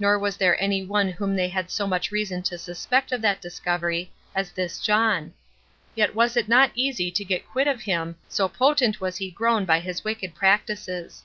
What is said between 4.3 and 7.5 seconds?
as this John; yet was it not easy to get